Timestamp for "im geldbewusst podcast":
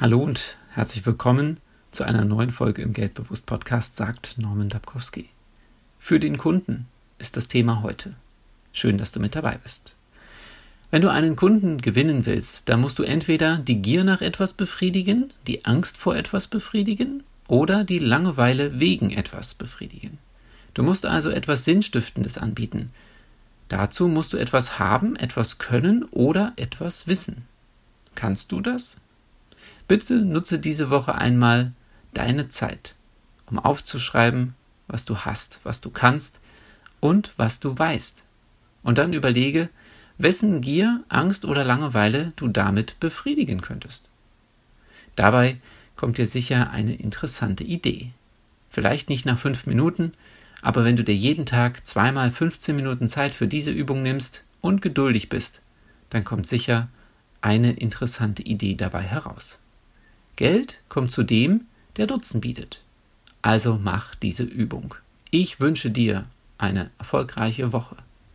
2.80-3.96